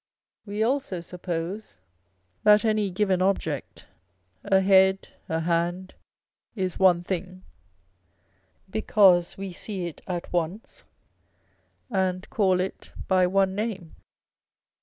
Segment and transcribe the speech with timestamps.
[0.47, 1.77] We also suppose
[2.41, 3.85] that any given object,
[4.43, 5.93] a head, a hand,
[6.55, 7.43] is one thing,
[8.67, 10.85] because we see it at once,
[11.91, 13.95] and call it by one name.